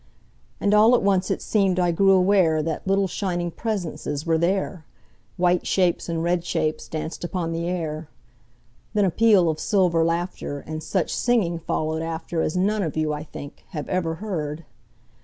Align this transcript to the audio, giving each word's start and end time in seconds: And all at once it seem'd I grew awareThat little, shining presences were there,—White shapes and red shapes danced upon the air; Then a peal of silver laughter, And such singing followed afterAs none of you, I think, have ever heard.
And 0.59 0.73
all 0.73 0.95
at 0.95 1.03
once 1.03 1.29
it 1.29 1.43
seem'd 1.43 1.79
I 1.79 1.91
grew 1.91 2.19
awareThat 2.19 2.87
little, 2.87 3.07
shining 3.07 3.51
presences 3.51 4.25
were 4.25 4.39
there,—White 4.39 5.67
shapes 5.67 6.09
and 6.09 6.23
red 6.23 6.43
shapes 6.43 6.87
danced 6.87 7.23
upon 7.23 7.51
the 7.51 7.67
air; 7.69 8.09
Then 8.95 9.05
a 9.05 9.11
peal 9.11 9.47
of 9.47 9.59
silver 9.59 10.03
laughter, 10.03 10.61
And 10.61 10.81
such 10.81 11.15
singing 11.15 11.59
followed 11.59 12.01
afterAs 12.01 12.57
none 12.57 12.81
of 12.81 12.97
you, 12.97 13.13
I 13.13 13.21
think, 13.21 13.63
have 13.73 13.87
ever 13.89 14.15
heard. 14.15 14.65